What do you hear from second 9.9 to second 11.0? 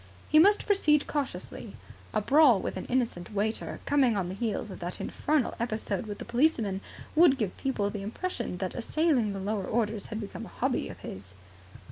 had become a hobby of